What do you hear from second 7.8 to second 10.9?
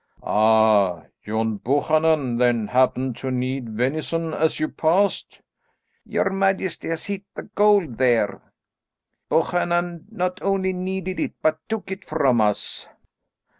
there. Buchanan not only